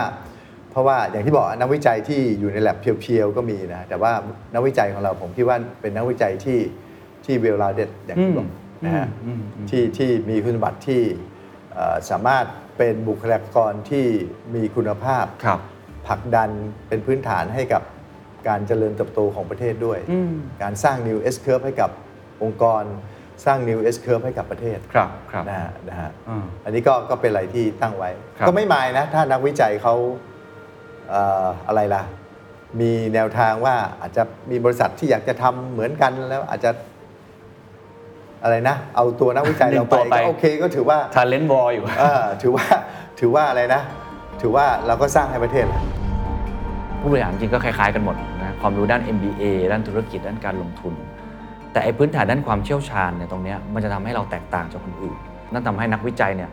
[0.71, 4.11] เพราะว่าอย่างที่บอกนักวิจัยที่อยู่ในแลบเพียวๆก็มีนะแต่ว่า
[4.53, 6.59] นักวิจัยของเราผมคิดว่าเป็นนักวิจัยที่
[7.29, 8.47] ที่เวลลาเด็ดอย่างที่บอก
[8.85, 11.01] นะฮะอืมอืมที่ที่มีคุณสมบัติที่
[11.73, 12.45] เอ่อสามารถ
[12.77, 14.05] เป็นบุคลากรที่
[14.55, 15.59] มีคุณภาพครับ
[16.07, 16.49] ผลักดัน
[16.87, 17.83] เป็นพื้นฐานให้กับ
[18.47, 21.89] การเจริญเติบโตของประเทศด้วยอืมการสร้าง New S Curve ให้กับ
[22.43, 22.83] องค์กร
[23.45, 29.95] สร้าง New S Curve ให้กับประเทศครับครับนะฮะนะฮะอืมอันนี้ก็ก็เป็นอะไรที่ตั้งไว้ครับก็ไม่มายนะ ถ้านักวิจัยเขา
[31.09, 32.03] เอ่ออะไรล่ะ
[32.81, 36.71] มีแนวทางว่าอาจจะมีบริษัทที่อยากจะทำเหมือนกันแล้วอาจจะ
[38.43, 42.65] อะไรนะ เอาตัวนักวิจัยหนึ่เรางไปตัวไปก็โอเคก็ถือว่า talent war อยู่เออถือว่า
[43.19, 43.81] ถือว่าอะไรนะ
[44.41, 45.81] ถือว่าเราก็สร้างให้ประเทศแหละ
[47.01, 50.93] ผู้บริหารจริงก็คล้ายๆกันหมดนะความรู้ด้าน MBA ด้านธุรกิจด้านการลงทุน
[51.71, 55.17] แต่ไอ้พื้นฐานด้านความเชี่ยวชาญเนี่ยตรงเนี้ยมันจะทำให้เราแตกต่างจากคนอื่น
[55.53, 56.49] นั่นทำให้นักวิจัยเนี่ย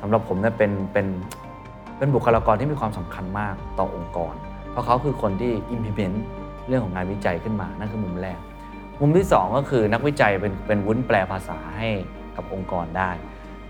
[0.00, 1.06] สำหรับผมเนี่ยเป็นเป็น
[1.98, 4.34] เป็นบุคลากรที่มีความสำคัญมากต่อองค์กร
[4.70, 6.16] เพราะเขาคือคนที่ implement
[6.68, 8.38] เรื่องของงานวิจัยขึ้นมา นั่นคือมุมแรก
[9.00, 11.88] มุมที่ 2 ก็คือนักวิจัยเป็นเป็นวุ้นแปลภาษาให้
[12.36, 13.10] กับองค์กรได้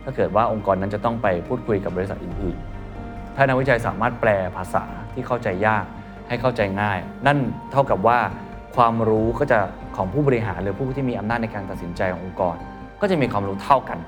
[0.05, 5.85] ถ้าเกิดว่าองค์กรนั้นจะต้องไปพูดคุยกับบริษัทอื่นๆ ถ้านักวิจัยสามารถแปลภาษาที่เข้าใจยาก
[6.29, 7.39] ให้เข้าใจง่าย นั่น
[7.73, 8.19] เท่ากับว่า
[8.77, 9.59] ความรู้ก็จะ
[9.97, 12.57] ของผู้บริหารหรือผู้ที่มีอำนาจในการตัดสินใจขององค์กร
[13.01, 13.99] ก็จะมีความรู้เท่ากัน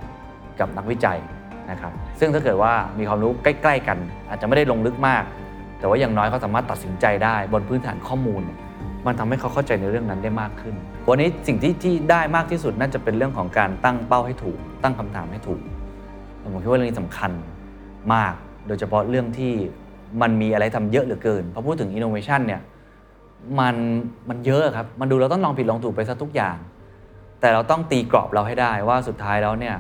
[0.61, 1.19] กับนักวิจัย
[1.71, 5.25] นะครับ ซึ่งถ้าเกิดว่ามีความรู้ใกล้ ๆ กัน อาจจะไม่ได้ลงลึกมาก
[5.79, 8.43] แต่ว่าอย่างน้อยเขาสามารถตัดสินใจได้บนพื้นฐานข้อมูล
[9.07, 10.75] มันทำให้เขาเข้าใจในเรื่องนั้นได้มากขึ้น
[11.11, 15.61] วันนี้สิ่งที่ที่ได้มากที่สุดน่าจะเป็นเรื่องของการตั้งเป้าให้ถูก ตั้งคำถามให้ถูก
[16.43, 17.33] ผมคิดว่าเรื่องนี้สำคัญ
[18.15, 18.35] มาก
[18.67, 19.53] โดยเฉพาะเรื่องที่
[20.23, 22.61] มันมีอะไรทำเยอะเหลือเกินพอพูดถึง innovation เนี่ย
[23.61, 23.77] มัน
[24.29, 26.57] มันเยอะครับ มันดูเราต้องลองผิดลองถูกไปซะทุกอย่าง
[27.41, 29.77] แต่เราต้องตีกรอบเราให้ได้ว่าสุดท้ายแล้วเนี่ย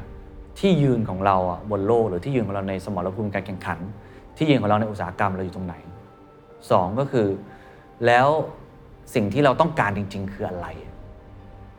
[0.58, 1.36] ที่ยืนของเรา
[1.70, 3.78] บนโลกหรือที่ยืนของเราในสมรภูมิการแข่งขัน
[4.36, 5.74] ที่ยืนของเราในอุตสาหกรรมเราอยู่ตรงไหน
[6.70, 7.26] สองก็คือ
[8.06, 8.28] แล้ว
[9.14, 10.68] สิ่งที่เราต้องการจริง ๆ คืออะไร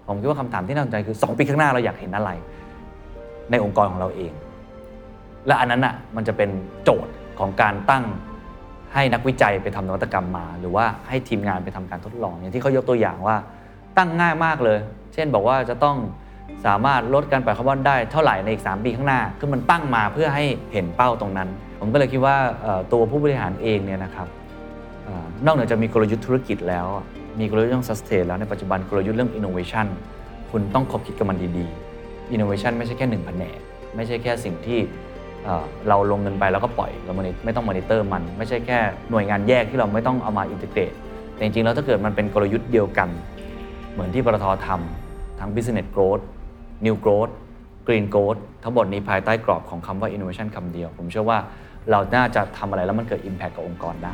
[0.10, 2.30] ผมคิดว่าคำถามที่น่าสนใจคือ 2 ปีข้างหน้าเราอยากเห็นอะไร
[3.52, 4.32] ในองค์กรของเราเอง
[5.48, 6.50] และอันนั้นอะมันจะเป็น
[6.84, 8.04] โจทย์ของการตั้ง
[8.94, 13.38] ให้นักวิจัยไปทำนวัตกรรมมา หรือว่าให้ทีมงานไปทำการทดลองอย่างที่เขายกตัวอย่างว่า
[13.98, 14.80] ตั้งง่ายมากเลย
[15.14, 15.98] เช่นบอกว่าจะต้อง
[16.66, 22.36] สามารถลดการปล่อยคาร์บอนได้เท่าไหร่ในอีก 3 ปีข้างหน้า คือมันตั้งมาเพื่อให้เห็นเป้าตรงนั้น ผมก็เลยคิดว่า
[22.94, 24.28] ตัวผู้บริหารเองเนี่ยนะครับ
[25.08, 26.88] ออนอกเหนือจากมีกลยุทธ์ธุรกิจแล้ว
[27.40, 29.88] มีกลยุทธ์เรื่อง sustain แล้วในปัจจุบันกลยุทธ์เรื่อง innovation
[30.52, 33.58] คุณต้องคบคิดกับมันดีๆ innovation ไม่ใช่แค่หนึ่งแผนก
[33.96, 34.80] ไม่ใช่แค่สิ่งที่
[35.46, 37.14] เเราลงเงินไปแล้วก็ปล่อยเรา
[37.46, 38.80] ไม่ต้องมอนิเตอร์มัน ไม่ใช่แค่
[39.12, 40.92] หน่วยงานแยกที่เราไม่ต้องเอามาอินทิเกรต
[41.34, 43.10] แต่จริงๆแล้วถ้าเกิดมันเป็นกลยุทธ์เดียวกัน
[43.94, 46.24] เหมือนที่ปตททำทั้ง business growth
[46.86, 47.32] new growth
[47.88, 51.40] green growth ทั้งหมดนี้ภายใต้กรอบของคำว่า innovation คำเดียว ผมเชื่อว่า
[51.92, 54.14] เราน่าจะทำอะไรแล้วมันเกิด impact กับองค์กรได้